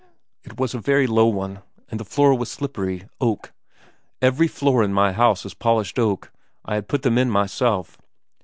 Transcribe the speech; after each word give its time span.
'It 0.45 0.59
was 0.59 0.73
a 0.73 0.79
very 0.79 1.05
low 1.05 1.27
one, 1.27 1.61
and 1.91 1.99
the 1.99 2.03
floor 2.03 2.33
was 2.33 2.49
slippery. 2.49 3.07
Oak. 3.19 3.53
Every 4.19 4.47
floor 4.47 4.83
in 4.83 4.91
my 4.93 5.13
house 5.13 5.45
is 5.45 5.53
polished 5.53 5.99
oak. 5.99 6.31
I 6.65 6.73
had 6.73 6.85
them 6.87 6.99
put 7.01 7.05
in 7.17 7.29
myself. 7.29 7.99